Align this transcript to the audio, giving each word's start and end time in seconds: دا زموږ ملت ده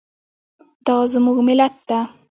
دا 0.85 0.97
زموږ 1.13 1.37
ملت 1.47 1.75
ده 1.89 1.99